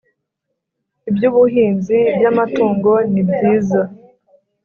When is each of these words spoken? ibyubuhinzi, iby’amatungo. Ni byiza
ibyubuhinzi, 1.09 1.97
iby’amatungo. 2.13 2.91
Ni 3.11 3.21
byiza 3.29 3.81